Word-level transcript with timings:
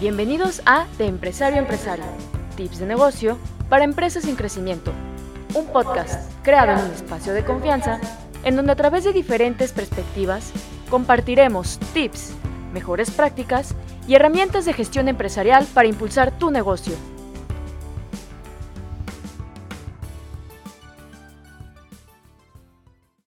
Bienvenidos 0.00 0.62
a 0.64 0.86
De 0.96 1.06
Empresario 1.06 1.56
a 1.56 1.58
Empresario, 1.58 2.04
tips 2.54 2.78
de 2.78 2.86
negocio 2.86 3.36
para 3.68 3.82
empresas 3.82 4.26
en 4.26 4.36
crecimiento. 4.36 4.92
Un 5.54 5.66
podcast 5.66 6.30
creado 6.44 6.78
en 6.80 6.86
un 6.86 6.92
espacio 6.92 7.32
de 7.32 7.44
confianza 7.44 8.00
en 8.44 8.54
donde 8.54 8.70
a 8.70 8.76
través 8.76 9.02
de 9.02 9.12
diferentes 9.12 9.72
perspectivas 9.72 10.52
compartiremos 10.88 11.80
tips, 11.94 12.32
mejores 12.72 13.10
prácticas 13.10 13.74
y 14.06 14.14
herramientas 14.14 14.66
de 14.66 14.72
gestión 14.72 15.08
empresarial 15.08 15.66
para 15.74 15.88
impulsar 15.88 16.30
tu 16.38 16.52
negocio. 16.52 16.94